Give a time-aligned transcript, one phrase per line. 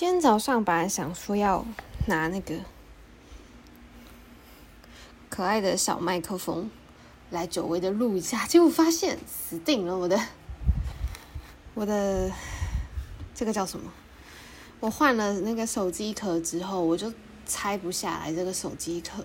[0.00, 1.62] 今天早上本来想说要
[2.06, 2.54] 拿那个
[5.28, 6.70] 可爱的小麦克风
[7.28, 10.18] 来久违的录一下，结果发现死定了，我的
[11.74, 12.32] 我的
[13.34, 13.92] 这个叫什么？
[14.80, 17.12] 我换了那个手机壳之后，我就
[17.44, 19.22] 拆不下来这个手机壳，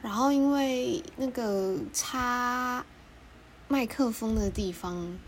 [0.00, 2.86] 然后因为那个插
[3.66, 5.18] 麦克风的地方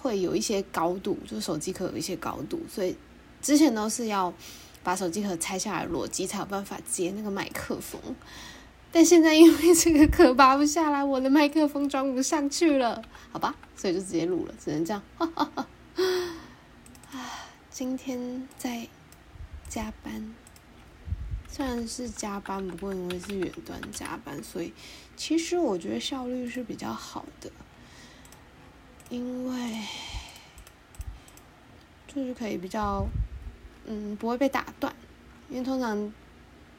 [0.00, 2.96] 会有一些高度，就手机壳有一些高度，所以。
[3.42, 4.32] 之前都是要
[4.84, 8.00] 把手机壳拆下来裸机才有办法接那个麦克风，
[8.90, 15.02] 但现在因为这个壳拔不下来，我的麦克风装不上去了，好吧，所以就直接录了，只能这样。
[15.18, 15.66] 啊，
[17.70, 18.86] 今天在
[19.68, 20.34] 加班，
[21.48, 24.72] 虽然是加班，不过因为是远端加班，所以
[25.16, 27.50] 其实我觉得效率是比较好的，
[29.10, 29.78] 因为
[32.06, 33.06] 就是可以比较。
[33.84, 34.94] 嗯，不会被打断，
[35.50, 36.12] 因为通常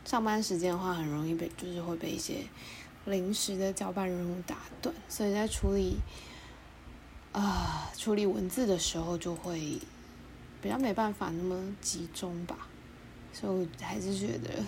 [0.05, 2.45] 上班时间的话，很容易被就是会被一些
[3.05, 5.97] 临时的交办任务打断，所以在处理
[7.33, 9.80] 啊、处理文字的时候，就会
[10.61, 12.69] 比较没办法那么集中吧。
[13.33, 14.63] 所以我还是觉得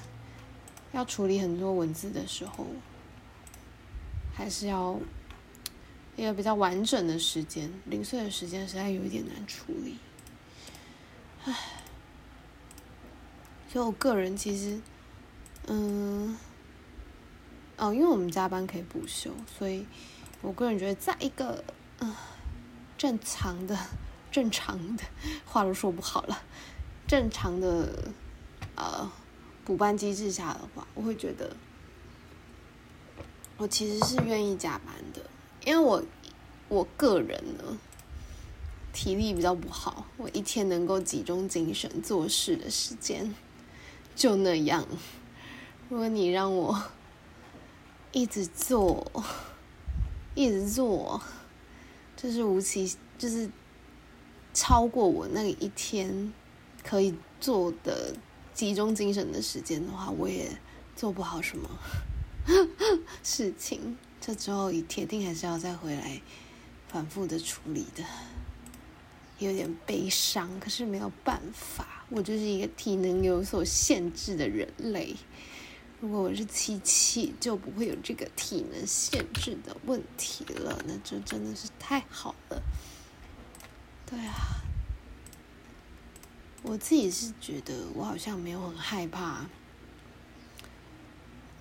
[0.91, 2.67] 要处理很多文字的时候，
[4.33, 4.99] 还是要
[6.17, 9.97] 一个比较完整的时间，零碎的时间实在有一点难处理，
[11.45, 11.55] 唉。
[13.67, 14.79] 所以我个人其实，
[15.67, 16.37] 嗯，
[17.77, 19.85] 哦，因为我们加班可以补休，所以
[20.41, 21.63] 我个人觉得，在一个
[21.99, 22.15] 嗯
[22.97, 23.77] 正常的、
[24.31, 25.03] 正常的
[25.45, 26.41] 话都说不好了，
[27.05, 28.11] 正常的
[28.75, 29.11] 呃
[29.65, 31.55] 补班机制下的话，我会觉得
[33.57, 35.21] 我其实是愿意加班的，
[35.65, 36.01] 因为我
[36.69, 37.77] 我个人呢
[38.93, 43.35] 体力比较不好，我一天能够集中精神做事的时间。
[44.15, 44.87] 就那样，
[45.89, 46.83] 如果你让我
[48.13, 49.11] 一直做，
[50.33, 51.21] 一直做，
[52.15, 53.49] 就是无期，就是
[54.53, 56.33] 超过我那一天
[56.81, 58.15] 可以做的
[58.53, 60.49] 集中精神的时间的话，我也
[60.95, 61.69] 做不好什么
[63.21, 63.97] 事情。
[64.21, 66.21] 这之后，铁定还是要再回来
[66.87, 68.03] 反复的处理的。
[69.39, 75.13] 有点悲伤，可是没有办法，我就是一个体能有所限制的人类。
[75.99, 82.63] 如果我是七七，就不会有这个体能限制的问题了，那就真的是太好了。
[84.05, 84.35] 对啊，
[86.63, 89.45] 我自己是觉得我好像没有很害怕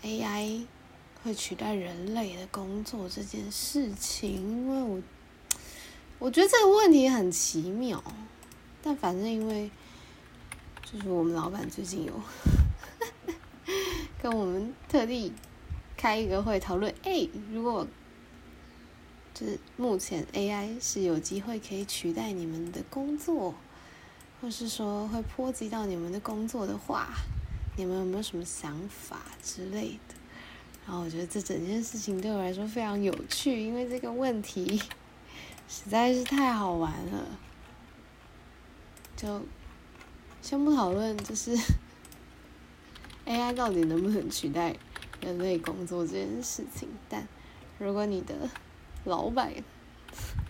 [0.03, 0.67] AI
[1.23, 5.03] 会取代人类的工作这件事情，因为我。
[6.19, 8.03] 我觉得这个问题很奇妙，
[8.83, 9.71] 但反正因为
[10.83, 12.13] 就是我们老板最近有
[14.23, 15.33] 跟我们特地
[15.97, 17.87] 开一个会讨论，哎，如果
[19.35, 23.55] 就是目前 AI 是有机会可以取代你们的工作，
[24.41, 27.09] 或是说会波及到你们的工作的话，
[27.77, 30.15] 你们有没有什么想法之类的？
[30.87, 34.81] 然后我觉得这整件事情对我来说非常有趣，因为这个问题。
[35.69, 37.27] 实在是太好玩了，
[39.17, 39.43] 就
[40.41, 41.57] 先不讨论，就是
[43.27, 44.77] AI 到底能不能取代
[45.21, 46.89] 人类工作这件事情。
[47.09, 47.27] 但
[47.79, 48.35] 如果你的
[49.05, 49.53] 老板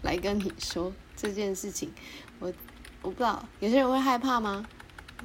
[0.02, 1.92] 来跟你说这件事情，
[2.40, 2.52] 我
[3.02, 4.66] 我不知道有些人会害怕吗？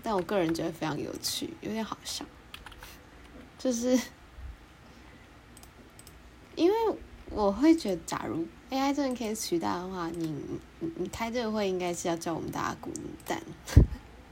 [0.02, 2.24] 但我个人觉得非常有趣，有点好笑，
[3.58, 4.00] 就是
[6.56, 6.98] 因为
[7.32, 8.46] 我会觉得，假如。
[8.72, 10.32] AI 真的可以取代的话，你
[10.98, 12.94] 你开这个会应该是要叫我们大家滚
[13.26, 13.42] 蛋，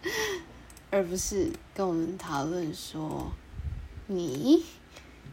[0.92, 3.32] 而不是跟我们讨论说
[4.06, 4.64] 你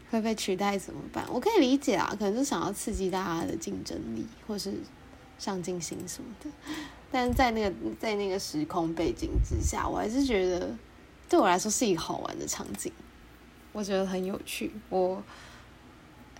[0.09, 1.23] 会被取代怎么办？
[1.31, 4.73] 我可以理解啊，可能是想要刺激大家的竞争力或是
[5.37, 6.49] 上进心什么的，
[7.11, 7.71] 但是在那个
[8.01, 10.75] 在那个时空背景之下，我还是觉得
[11.29, 12.91] 对我来说是一个好玩的场景，
[13.71, 15.21] 我觉得很有趣，我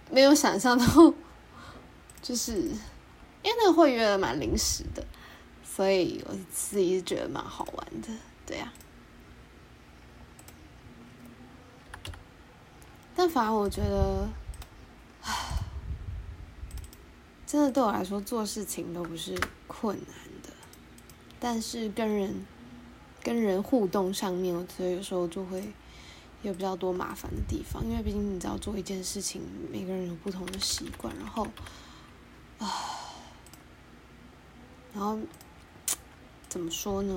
[0.09, 1.13] 没有想象到。
[2.21, 5.05] 就是因为那个会约蛮临时的，
[5.63, 8.07] 所以我自己觉得蛮好玩的，
[8.47, 8.73] 对呀、啊。
[13.15, 14.27] 但反而我觉得，
[15.21, 15.31] 唉，
[17.45, 20.49] 真的对我来说做事情都不是困难的，
[21.39, 22.43] 但是跟人
[23.21, 25.71] 跟人互动上面，我觉得有时候就会
[26.47, 31.47] 有比较多麻烦的地方，因为毕竟你知道做一件事情，每个人有不同的习惯，然后。
[32.57, 32.71] 啊，
[34.93, 35.19] 然后
[36.47, 37.13] 怎么说呢？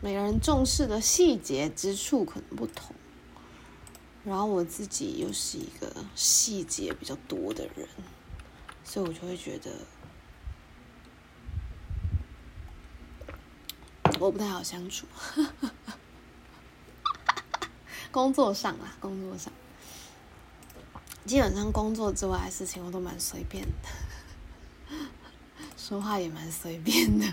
[0.00, 2.94] 每个人重视的细节之处可能不同。
[4.24, 7.88] 然后我自己又是一个细节比较多的人，
[8.84, 9.72] 所以我就会觉得
[14.20, 15.06] 我不太好相处。
[18.16, 19.52] 工作上啊，工作上，
[21.26, 24.96] 基本上工作之外的事情我都蛮随便的，
[25.76, 27.26] 说话也蛮随便的。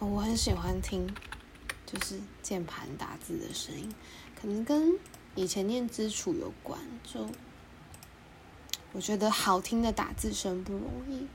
[0.00, 1.08] 我很喜欢听，
[1.86, 3.94] 就是键盘打字的声音，
[4.34, 4.98] 可能跟
[5.36, 6.80] 以前念基础有关。
[7.04, 7.28] 就
[8.92, 11.28] 我觉得好听的打字声不容易。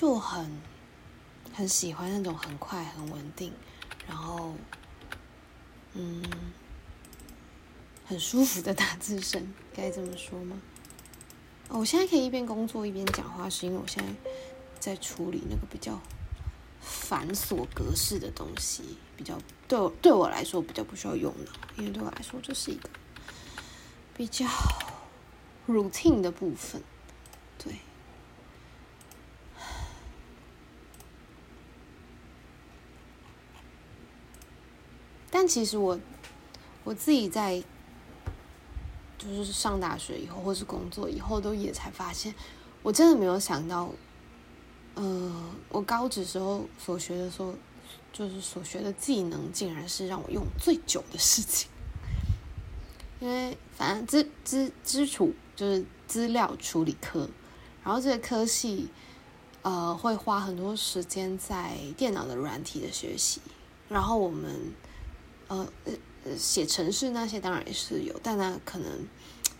[0.00, 0.50] 就很
[1.52, 3.52] 很喜欢那种很快、很稳定，
[4.08, 4.54] 然后
[5.92, 6.22] 嗯，
[8.06, 10.58] 很舒服的打字声，该这么说吗？
[11.68, 14.32] 哦，我现在可以一边工作一边讲话，是因为我现在
[14.78, 16.00] 在处理那个比较
[16.80, 19.38] 繁琐格式的东西，比较
[19.68, 22.88] 对我对我来说比较不需要用脑，因为对我来说这是一个
[24.16, 24.46] 比较
[25.68, 26.82] routine 的部分，
[27.58, 27.74] 对。
[35.32, 35.98] 但其实我
[36.84, 37.60] 我自己在
[39.18, 42.32] 就是上大学以后，或是工作以后，都也才发现，
[42.84, 43.90] 我真的没有想到，
[44.94, 47.52] 呃，我高职时候所学的时候，
[48.12, 51.68] 就是所学的技能，竟然是让我用最久的事情。
[53.18, 57.28] 因为反正资资基础就是资料处理科，
[57.82, 58.88] 然后这个科系
[59.62, 63.40] 呃会花很多时间在电脑的软体的学习，
[63.88, 64.72] 然后我们。
[65.50, 65.66] 呃
[66.24, 68.88] 呃，写程式那些当然也是有，但那可能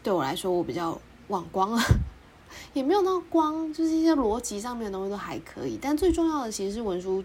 [0.05, 1.83] 对我来说我比较忘光了，
[2.73, 5.77] 也没有那么光，就是一些逻辑上面的东西都还可以。
[5.83, 7.25] 但最重要的其实是文书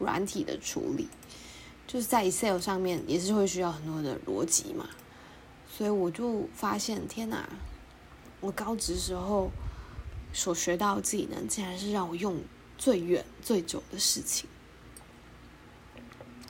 [0.00, 1.08] 软体的处理，
[1.86, 4.88] 就是在 Excel 上面也是会需要很多的逻辑嘛。
[5.70, 7.48] 所以我就发现，天哪，
[8.40, 9.50] 我高职时候
[10.32, 12.40] 所学到的技能，竟然是让我用
[12.76, 14.48] 最远最久的事情。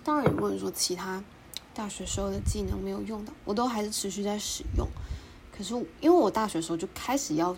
[0.02, 1.22] 当然，也不能说其他。
[1.80, 4.86] 大学时候的技能没有用到，我都还是持续在使用。
[5.50, 5.72] 可是
[6.02, 7.56] 因为我大学时候就开始要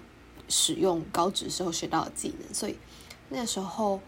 [0.48, 2.78] 使用高职时候学到的技能，所以
[3.30, 4.00] 那时候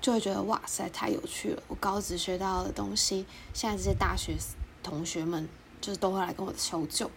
[0.00, 1.62] 就会觉得哇塞，太有趣了！
[1.68, 3.24] 我高职学到的东西，
[3.54, 4.36] 现在这些大学
[4.82, 5.48] 同学们
[5.80, 7.08] 就是都会来跟我求救。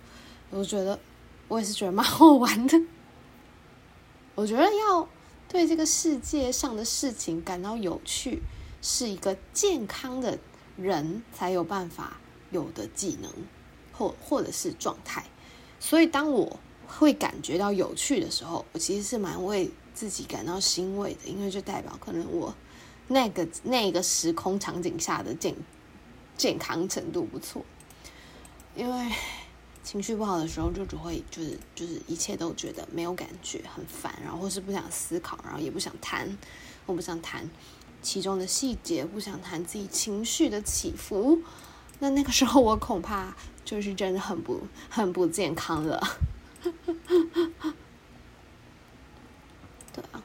[0.51, 0.99] 我觉得
[1.47, 2.79] 我也是觉得蛮 好玩的。
[4.35, 5.09] 我觉得要
[5.49, 8.43] 对这个世界上的事情感到有趣，
[8.83, 10.37] 是一个健康的
[10.77, 12.17] 人才有办法
[12.51, 13.31] 有的技能，
[13.91, 15.25] 或或者是状态，
[15.79, 22.53] 所以当我会感觉到有趣的时候，我其实是蛮为自己感到欣慰的，因为就代表可能我
[23.07, 25.55] 那个那个时空场景下的健
[26.37, 27.65] 健康程度不错。
[28.75, 29.11] 因为
[29.83, 36.37] 情绪不好的时候，就只会就是就是一切都觉得没有感觉，很烦，然后或是不想思考，然后也不想谈，
[36.85, 37.49] 我不想谈
[38.01, 41.41] 其中的细节，不想谈自己情绪的起伏。
[41.99, 43.33] 那那个时候我恐怕
[43.63, 46.01] 就是真的很不很不健康了，
[49.93, 50.21] 对啊，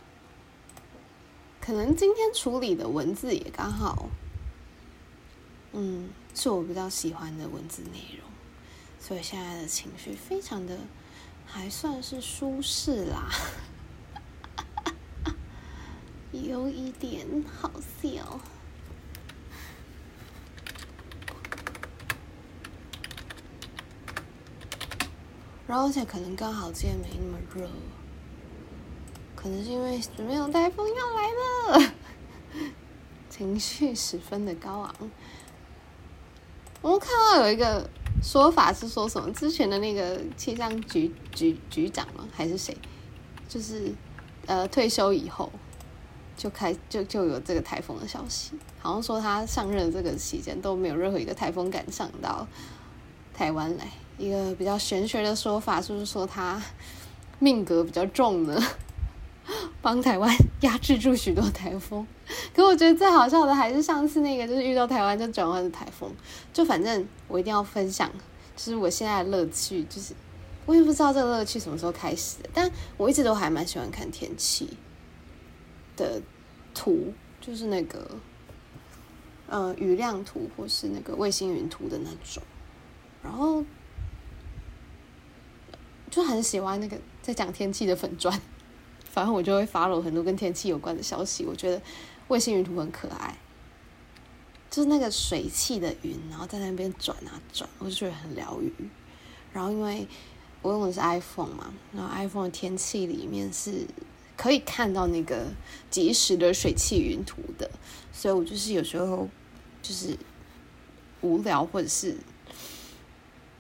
[1.60, 4.08] 可能今天处理的文字也刚好，
[5.72, 8.28] 嗯，是我比较喜欢的文字内容，
[8.98, 10.76] 所以现在的情绪非常的
[11.46, 13.30] 还算是舒适啦，
[16.32, 17.70] 有一点好
[18.02, 18.40] 笑。
[25.70, 27.70] 然后，而且可能刚好今天没那么热，
[29.36, 31.92] 可能是因为准备有台风要来了，
[33.30, 34.92] 情绪十分的高昂。
[36.82, 37.88] 我们看到有一个
[38.20, 39.32] 说法是说什么？
[39.32, 42.26] 之前的那个气象局局局长吗？
[42.32, 42.76] 还是谁？
[43.48, 43.94] 就是
[44.46, 45.52] 呃退休以后
[46.36, 52.48] 就开就就有这个台风的消息，好像说他上任这个期间都没有任何一个台风敢上到
[53.32, 53.86] 台湾来。
[54.20, 56.62] 一个比较玄学的说法，就是说他
[57.38, 58.62] 命格比较重呢，
[59.80, 62.06] 帮台湾压制住许多台风。
[62.54, 66.12] 可我觉得最好笑的还是上次那个，就是遇到台湾就转换的台风。
[66.52, 68.10] 就反正我一定要分享，
[68.54, 70.12] 就是我现在的乐趣，就是
[70.66, 74.68] 我也不知道这个乐趣什么时候开始的，但我一直都还蛮喜欢看天气
[75.96, 76.20] 的
[76.74, 78.06] 图，就是那个
[79.48, 82.42] 呃雨量图或是那个卫星云图的那种，
[83.22, 83.64] 然后。
[86.10, 88.40] 就很喜欢那个在讲天气的粉砖，
[89.08, 91.44] 反正我就会 follow 很多跟天气有关的消息。
[91.44, 91.80] 我觉得
[92.26, 93.38] 卫星云图很可爱，
[94.68, 98.72] 就是那个水汽的云，然后在那边转啊转，我就觉得很疗愈。
[99.52, 100.06] 然后因为
[100.62, 103.86] 我用的是 iPhone 嘛，然后 iPhone 的天气里面是
[104.36, 105.46] 可以看到那个
[105.90, 107.70] 即时的水汽云图的，
[108.12, 109.28] 所以我就是有时候
[109.80, 110.16] 就是
[111.20, 112.16] 无聊或者是。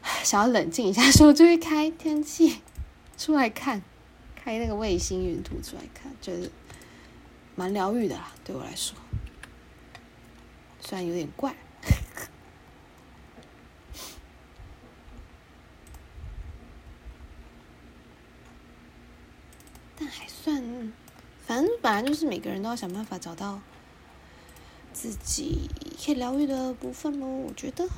[0.24, 2.60] 想要冷静一下的时候， 就会开天气
[3.18, 3.82] 出来看，
[4.34, 6.50] 开那个卫星云图出来看，觉得
[7.54, 8.32] 蛮疗愈的啦。
[8.44, 8.96] 对我来说，
[10.80, 11.54] 虽然有点怪，
[19.98, 20.92] 但还算，
[21.46, 23.60] 反正本来就是每个人都要想办法找到
[24.92, 25.68] 自己
[26.02, 27.26] 可以疗愈的部分喽。
[27.26, 27.88] 我觉得。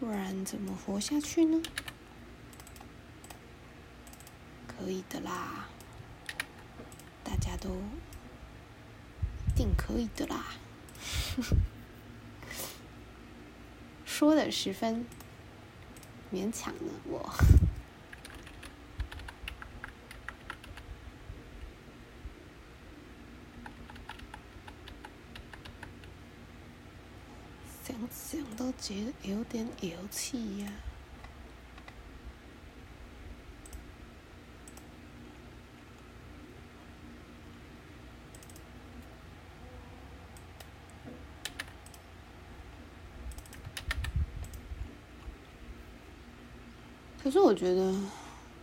[0.00, 1.62] 不然怎么活下去呢？
[4.66, 5.68] 可以的啦，
[7.22, 7.70] 大家都
[9.48, 10.46] 一定可以的啦。
[14.04, 15.06] 说的十分
[16.32, 17.32] 勉强呢，我。
[28.36, 30.72] 想都觉得有点有气呀。
[47.22, 47.94] 可是我觉得，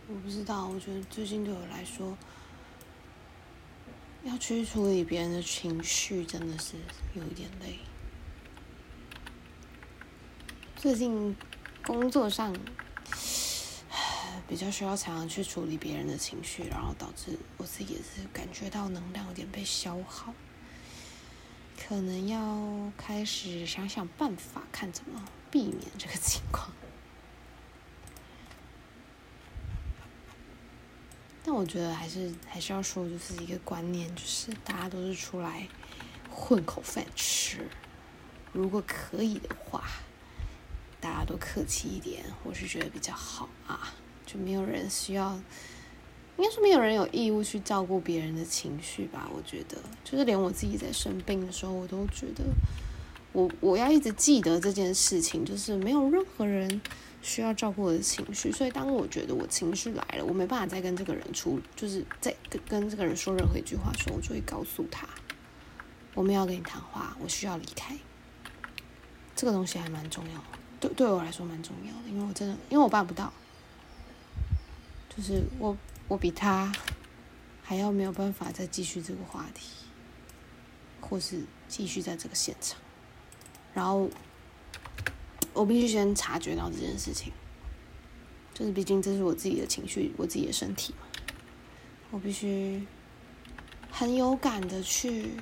[0.06, 2.16] 我不知道，我觉得最近对我来说，
[4.22, 6.76] 要去处理别人的情绪，真的是
[7.14, 7.78] 有一点累。
[10.82, 11.36] 最近
[11.86, 12.52] 工作上
[14.48, 20.34] 比较需要常常去处理别人的情绪，然后导致我自己也是感觉到能量有点被消耗，
[21.86, 26.72] 可能要开始想想办法，看怎么避免这个情况。
[31.44, 35.68] 但我觉得还是还是要说，就是一个观念，就是大家都是出来
[36.28, 37.68] 混口饭吃，
[38.52, 39.84] 如果可以的话。
[41.02, 43.92] 大家都客气一点，我是觉得比较好啊，
[44.24, 45.34] 就没有人需要，
[46.36, 49.28] 应该说没有人有义务去照顾别人的情绪吧？
[49.34, 52.44] 我觉得，就是连我自己在生病的时候，我都觉得
[53.32, 56.80] 我我要一直记得这件事情，就是没有任何人
[57.20, 58.52] 需要照顾我的情绪。
[58.52, 65.08] 所以，当我觉得我情绪来了，我没办法再跟这个人出，就是在跟跟这个人说任何一句话的时候，我就会告诉他，
[66.14, 67.98] 我们要跟你谈话，我需要离开。
[69.34, 70.61] 这个东西还蛮重要的。
[70.82, 73.32] 对对我来说蛮重要的，因为我真的，因为我办不到，
[75.08, 76.72] 就是我我比他
[77.62, 79.70] 还要没有办法再继续这个话题，
[81.00, 82.80] 或是继续在这个现场，
[83.72, 84.10] 然后
[85.52, 87.32] 我必须先察觉到这件事情，
[88.52, 91.06] 就是毕竟这是我自己的情绪，我自己的身体嘛，
[92.10, 92.84] 我必须
[93.88, 95.34] 很有感的去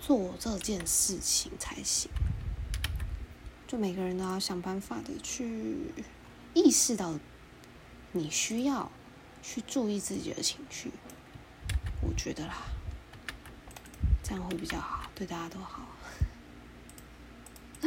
[0.00, 2.10] 做这件事情才行。
[3.70, 5.92] 就每个人都要想办法的去
[6.54, 7.14] 意识到，
[8.10, 8.90] 你需要
[9.44, 10.90] 去注意自己的情绪，
[12.02, 12.64] 我觉得啦，
[14.24, 15.86] 这样会比较好，对大家都好。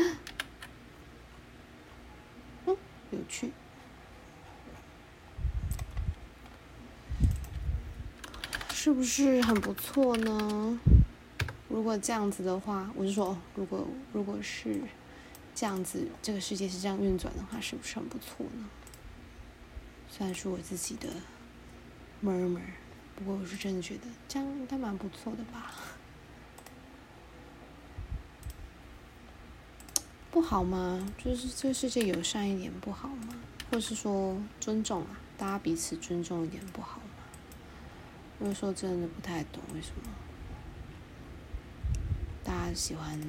[2.66, 2.78] 嗯，
[3.12, 3.52] 有趣，
[8.72, 10.80] 是不是很不错呢？
[11.68, 14.80] 如果这样子的话，我是说，如果如果是。
[15.56, 18.68] 这样子，这个世界是这样运转的话，是不是很不错呢？
[20.10, 21.08] 虽然说我自己的
[22.24, 22.60] murmur，
[23.16, 25.72] 不过我是真的觉得这样应该蛮不错的吧？
[30.32, 31.14] 不好吗？
[31.18, 33.36] 就是这个世界友善一点不好吗？
[33.72, 37.04] 或是说尊重啊，大家彼此尊重一点不好吗？
[38.40, 40.02] 我有时候真的不太懂为什么
[42.44, 43.20] 大家喜欢，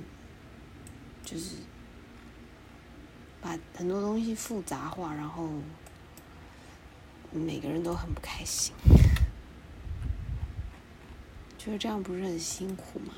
[1.23, 1.57] 就是。
[3.45, 5.51] 把很多东西复杂化，然后
[7.31, 8.73] 每个人都很不开心，
[11.59, 13.13] 就是这样不是很辛苦吗？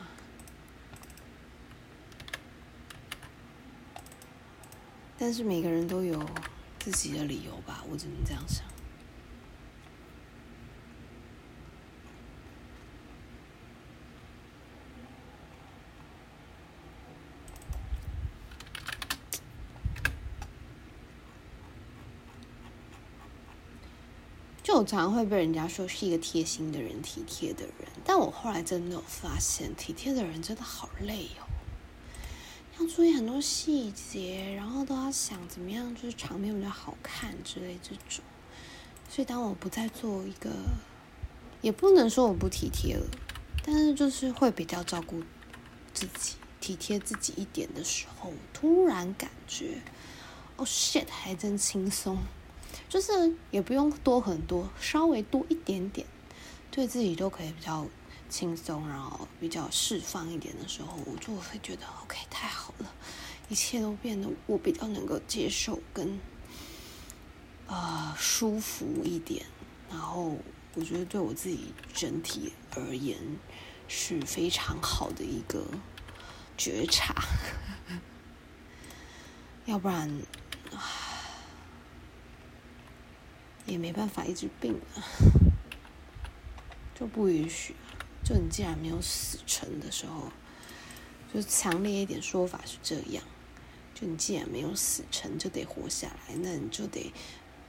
[5.17, 6.21] 但是每个人都有
[6.81, 8.67] 自己的理由吧，我只能这样想。
[24.63, 31.49] 就我常常会被人家说是一个贴心的人、体贴的人，但我后来真的有发现，体贴的人真的好累哦，
[32.79, 38.23] 要注意很多细节，然后都要想怎么样就是场面比较好看之类这种。
[39.09, 40.51] 所以当我不再做一个，
[41.63, 43.07] 也不能说我不体贴了，
[43.65, 45.23] 但是就是会比较照顾
[45.95, 49.81] 自己、体贴自己一点的时候，突然感觉，
[50.57, 52.19] 哦，shit，还真轻松。
[52.89, 56.07] 就是也不用多很多，稍微多一点点，
[56.71, 57.87] 对自己都可以比较
[58.29, 62.93] 轻松，然后比较释放一点的时候，我就会觉得 OK，太好了，
[63.49, 66.19] 一切都变得我比较能够接受跟、
[67.67, 69.45] 呃、舒服一点，
[69.91, 70.37] 然后
[70.75, 73.19] 我觉得对我自己整体而言
[73.89, 75.65] 是非常好的一个
[76.57, 77.15] 觉察，
[79.67, 80.11] 要不然。
[83.67, 85.03] 也没办法一直病啊，
[86.95, 87.75] 就不允许。
[88.25, 90.31] 就你既然没有死成的时候，
[91.35, 93.25] 就强烈一点说法是这样：
[93.93, 97.13] 就你既然没有死成，就得活下来，那你就得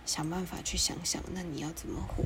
[0.06, 2.24] 想办法去想想，那你要怎么活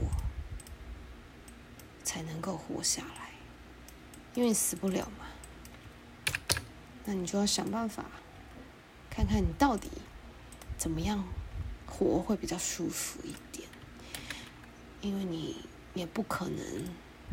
[2.04, 3.32] 才能够活下来？
[4.34, 5.26] 因为你死不了嘛，
[7.06, 8.06] 那你就要想办法，
[9.10, 9.90] 看看你到底
[10.78, 11.24] 怎么样。
[11.94, 13.51] 活会比较舒服一点，
[15.02, 15.56] 因为你
[15.94, 16.64] 也不可能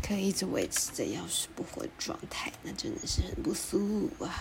[0.02, 4.32] 可以一直维持着要死不活的状态，那真的是很不舒服啊！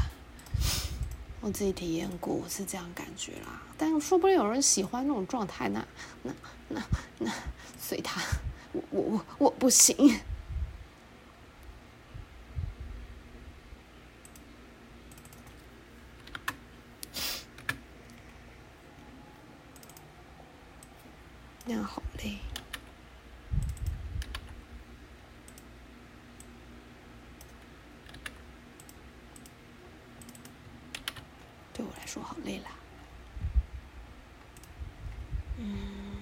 [1.41, 3.61] 我自己体验过，我是这样感觉啦。
[3.77, 5.85] 但说不定有人喜欢那种状态，那
[6.23, 6.33] 那
[6.69, 6.81] 那
[7.19, 7.31] 那
[7.79, 8.21] 随他，
[8.71, 10.19] 我我我我不行。
[21.69, 22.37] 那样好累，
[31.73, 32.71] 对我来说好累啦。
[35.57, 36.17] 嗯。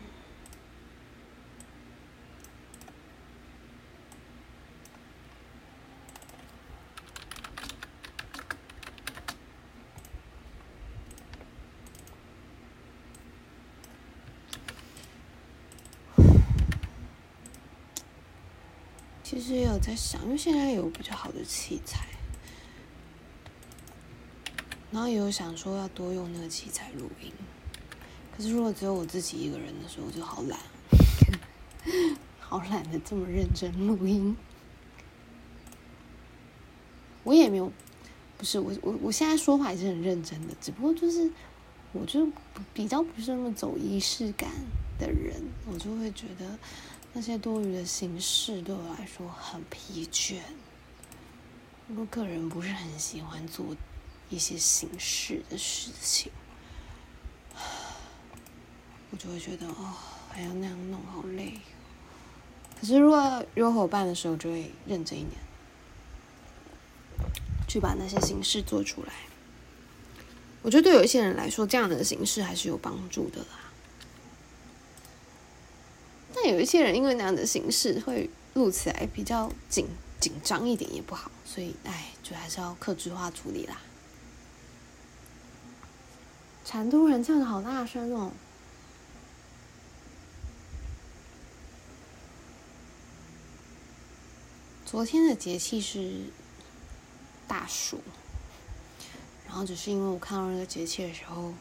[19.24, 22.06] 其实也有在想，因为现在有比较好的器材，
[24.96, 27.30] 然后也有想说要多用那个器材录音。
[28.34, 30.58] 可是如果只有我自己一个人的时候，我就好懒，
[32.40, 34.38] 好懒得这么认真录音。
[37.26, 37.70] 我也没有，
[38.38, 41.30] 不是我我我现在说话也是很认真的，只不过就是
[41.92, 42.26] 我就
[42.74, 44.50] 比较不是那么走仪式感
[44.98, 45.36] 的人，
[45.70, 46.58] 我就会觉得。
[47.18, 50.40] 那些多余的形式对我来说很疲倦。
[51.96, 53.76] 我个人不是很喜欢做
[54.30, 56.32] 一些形式的事情，
[59.12, 59.94] 我就会觉得哦，
[60.30, 61.60] 还要那样弄，好累。
[62.80, 65.40] 可是如果有伙伴的时候，就会认真一点，
[67.68, 69.14] 去把那些形式做出来。
[70.62, 73.72] 我觉得对有一些人来说，这样的形式还是有帮助的啦。
[76.34, 79.88] 但有一些人因为那样的形式会录起来比较紧
[80.20, 83.80] 紧张一点也不好，所以哎，就还是要克制化处理啦。
[86.66, 88.32] 成都人唱的好大声哦！
[94.86, 96.24] 昨天的节气是
[97.48, 98.02] 大暑，
[99.48, 101.54] 然后只是因为我看到那个节气的时候。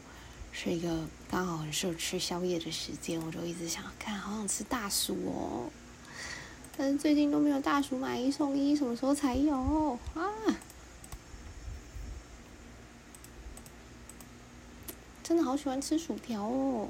[0.57, 5.69] 是一个刚好很适合吃宵夜的时间，我就一直想看，好想吃大暑哦。
[6.77, 10.31] 但是最近都没有大暑买一送一，什么时候才有啊？
[15.27, 16.87] 真的好喜欢吃薯条哦。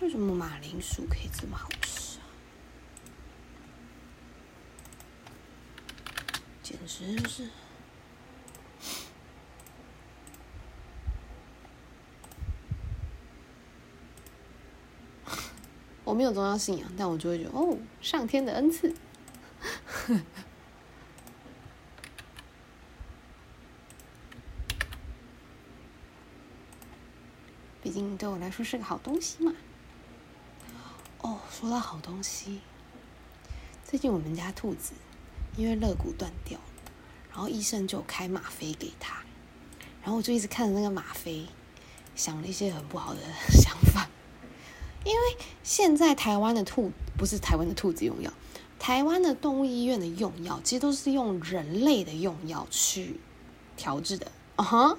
[0.00, 2.26] 为什么马铃薯可以这么好吃啊？
[6.60, 7.48] 简直就是！
[16.14, 18.94] 我没有宗教信仰，但我就会觉得哦，上天的恩赐。
[27.82, 29.52] 毕竟对我来说是个好东西嘛。
[31.22, 32.60] 哦说到好东西，
[33.84, 34.92] 最近我们家兔子
[35.56, 36.60] 因为肋骨断掉，
[37.32, 39.24] 然后医生就开吗啡给他，
[40.00, 41.48] 然后我就一直看着那个吗啡，
[42.14, 44.08] 想了一些很不好的 想法。
[45.04, 48.32] 因为现在台湾的兔不是台湾的兔子用药，
[48.78, 53.20] 台湾的动物医院的用药其实都是用人类的用药去
[53.76, 54.32] 调制的。
[54.56, 54.96] 啊哈，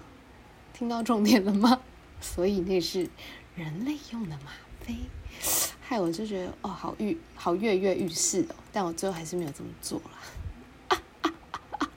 [0.74, 1.82] 听到重点了吗？
[2.22, 3.10] 所以那是
[3.56, 4.96] 人类用的吗啡。
[5.82, 11.00] 害我就觉得哦，好欲好跃跃欲试哦，但我最后还是没有这么做了。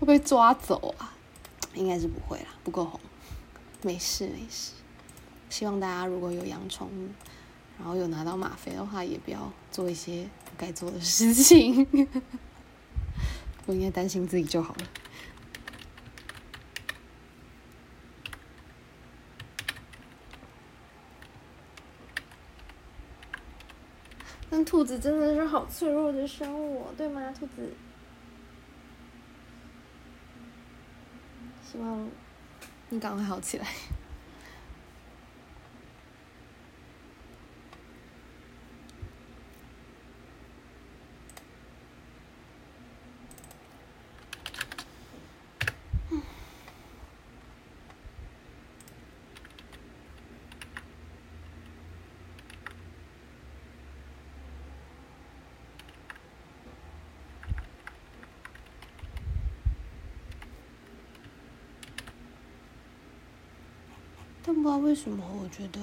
[0.00, 1.14] 会被抓走啊？
[1.74, 2.98] 应该是不会啦，不够红，
[3.82, 4.72] 没事没事。
[5.50, 7.08] 希望大家如果有养宠物，
[7.78, 11.86] 然后有拿到吗啡的话，也不要做一些不该做的事情。
[13.66, 14.80] 我应该担心自己就好了。
[24.50, 27.32] 但兔子真的是好脆弱的生物，哦对吗？
[27.38, 27.74] 兔子，
[31.62, 32.08] 希望
[32.88, 33.66] 你赶快好起来。
[64.60, 65.80] 不知道为什么，我觉得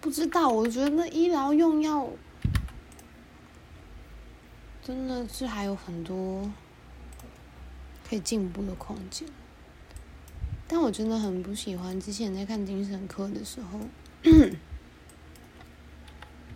[0.00, 0.48] 不知道。
[0.48, 2.08] 我觉得那医疗用药
[4.82, 6.50] 真的是还有很多
[8.08, 9.28] 可以进步的空间。
[10.66, 13.80] 但我真的很不喜欢之前在看精神科的时候，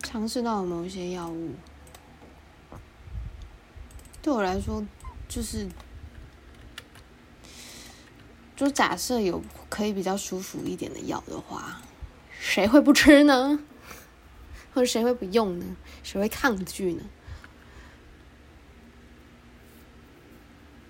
[0.01, 1.51] 尝试到某一些药物，
[4.21, 4.83] 对我来说。
[5.27, 5.67] 就是，
[8.55, 11.81] 就假设有可以比较舒服一点的药的话，
[12.39, 13.59] 谁会不吃呢？
[14.73, 15.65] 或者谁会不用呢？
[16.03, 17.03] 谁会抗拒呢？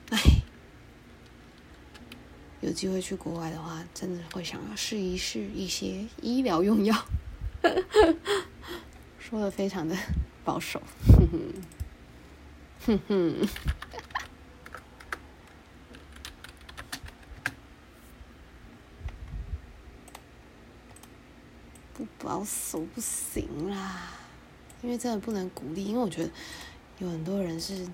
[0.10, 0.20] 哎，
[2.62, 6.96] 有机会去国外的话，真的会想要试一试一些医疗用药。
[9.18, 9.98] 说的非常的
[10.44, 11.54] 保守，哼哼，
[12.86, 13.48] 哼哼。
[22.34, 24.10] 老死，我不行啦，
[24.82, 26.32] 因为真的不能鼓励，因为我觉得
[26.98, 27.88] 有很多人是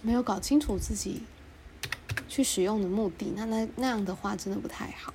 [0.00, 1.24] 没有搞清楚自己
[2.28, 5.12] 去使用的目的，那那那样的话真的不太好。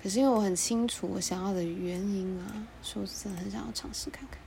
[0.00, 4.38] 可是因为我很清楚我想要的原因啊，所以我真的很想要尝试看看。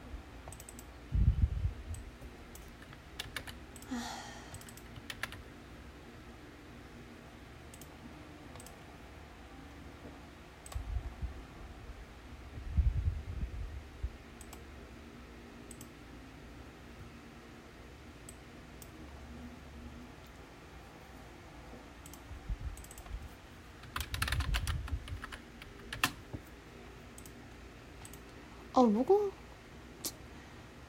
[28.88, 29.20] 不过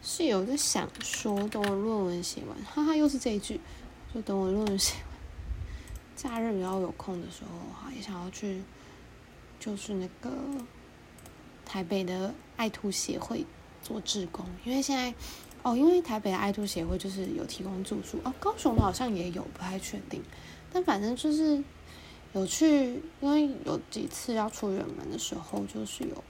[0.03, 3.61] 是有在想说，等我论文写完，哈哈，又是这一句，
[4.15, 5.13] 就等我论文写完，
[6.15, 8.63] 假日比较有空的时候哈，也想要去，
[9.59, 10.31] 就是那个
[11.65, 13.45] 台北的爱兔协会
[13.83, 15.13] 做志工，因为现在
[15.63, 20.23] 哦，因为台北的爱兔协会就是有提供住宿哦，高雄的好像也有，不太确定，
[20.73, 21.63] 但反正就是
[22.33, 26.23] 有去，因为有几次要出远门的时候，就是有。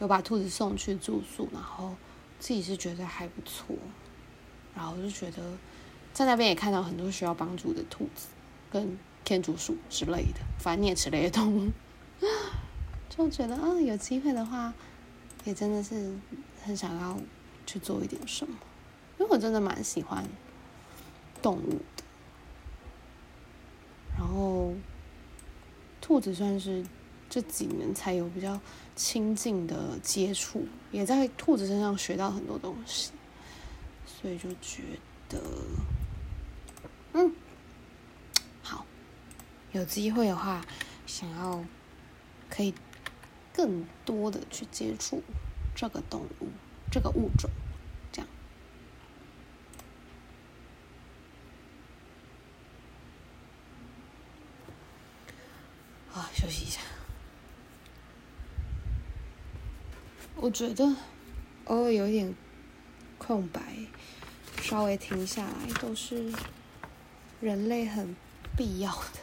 [0.00, 1.94] 有把兔子送去住宿，然后
[2.40, 3.76] 自己是觉得还不错，
[4.74, 5.56] 然后就觉得
[6.12, 8.26] 在那边也看到很多需要帮助的兔子，
[8.70, 11.70] 跟天竺鼠之类的，反正啮齿类的动物，
[13.08, 14.74] 就觉得啊、有机会的话，
[15.44, 16.12] 也真的是
[16.64, 17.16] 很想要
[17.64, 18.56] 去做一点什么，
[19.20, 20.26] 因为我真的蛮喜欢
[21.40, 22.04] 动物的，
[24.18, 24.74] 然后
[26.00, 26.84] 兔子算是。
[27.30, 28.60] 这几年才有比较
[28.94, 33.10] 亲近的接触，也在兔子身上学到很多东西，
[34.06, 34.82] 所以就觉
[35.28, 35.40] 得，
[37.14, 37.34] 嗯，
[38.62, 38.84] 好，
[39.72, 40.64] 有机会的话，
[41.06, 41.64] 想要
[42.48, 42.74] 可以
[43.52, 45.22] 更多的去接触
[45.74, 46.48] 这个动物，
[46.90, 47.50] 这个物种，
[48.12, 48.28] 这样。
[56.12, 56.80] 啊，休息一下。
[60.42, 60.96] 我觉得
[61.66, 62.34] 偶尔有点
[63.16, 63.60] 空白，
[64.60, 66.32] 稍微停下来，都是
[67.40, 68.16] 人类很
[68.56, 69.20] 必要的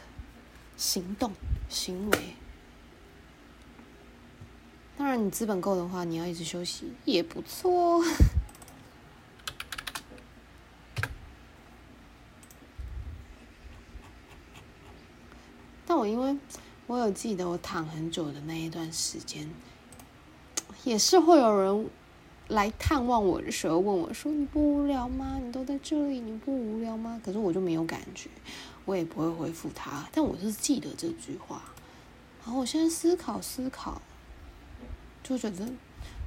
[0.78, 1.30] 行动
[1.68, 2.18] 行为。
[4.96, 8.02] 当然，你资本够的话，你要一直休息也不错。
[15.84, 16.38] 但我因为
[16.86, 19.50] 我有记得我躺很久的那一段时间。
[20.84, 21.90] 也是会有人
[22.48, 25.38] 来探望我的时候问我说：“你不无聊吗？
[25.42, 28.28] 你都在这里，你不无聊吗？”可是我就没有感觉，
[28.84, 30.08] 我也不会回复他。
[30.12, 31.62] 但我是记得这句话。
[32.44, 34.00] 然后我现在思考思考，
[35.22, 35.68] 就觉得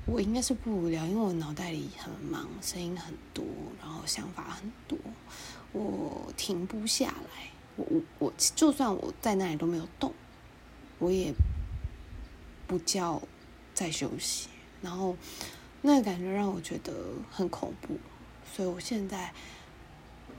[0.05, 3.43] 我应该是不无聊，因为我脑袋里很忙，声音很多，
[3.81, 4.97] 然后想法很多，
[5.71, 7.49] 我停不下来。
[7.75, 10.13] 我我我，就算我在那里都没有动，
[10.99, 11.33] 我也
[12.67, 13.21] 不叫。
[13.73, 14.49] 在休息，
[14.81, 15.15] 然后
[15.81, 16.93] 那个感觉让我觉得
[17.31, 17.97] 很恐怖，
[18.55, 19.33] 所以我现在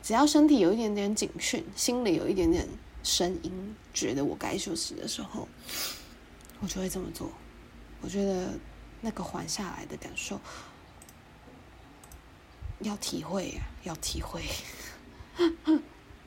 [0.03, 2.69] 只要身体有一点点警讯，心里有一点点
[3.03, 5.49] 声音，觉得我该休息的时候，
[6.61, 7.31] 我就会这么做。
[8.01, 8.53] 我觉得
[9.01, 10.39] 那个缓下来的感受
[12.81, 14.43] 要体会呀，要体会，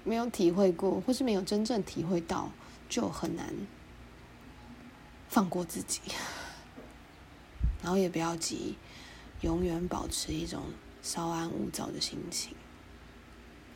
[0.03, 2.51] 没有体会过，或是没有真正体会到，
[2.89, 3.53] 就很难
[5.29, 6.01] 放过自己。
[7.87, 8.77] 然后也不要急，
[9.39, 12.53] 永远保持一种稍安勿躁的心情，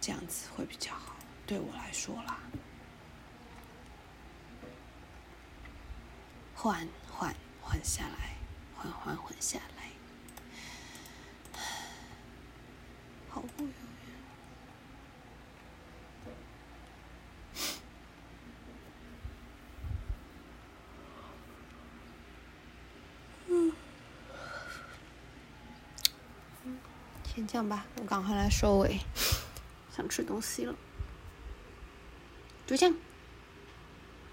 [0.02, 1.16] 这样子会比较好，
[1.48, 2.38] 对我来说啦。
[6.54, 8.36] 缓缓缓下来，
[8.76, 9.92] 缓缓缓下来，
[13.32, 13.72] 好不容易。
[27.34, 29.00] 先这样吧，我赶快来收尾，
[29.96, 30.76] 想吃东西了，
[32.68, 32.94] 就这样。